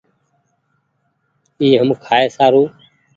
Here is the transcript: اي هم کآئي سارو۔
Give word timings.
اي 1.59 1.67
هم 1.79 1.89
کآئي 2.03 2.25
سارو۔ 2.35 2.63